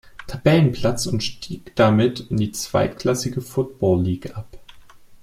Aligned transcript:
Tabellenplatz 0.25 1.05
und 1.05 1.23
stieg 1.23 1.75
damit 1.75 2.21
in 2.31 2.37
die 2.37 2.51
zweitklassige 2.51 3.39
Football 3.39 4.01
League 4.01 4.35
ab. 4.35 4.57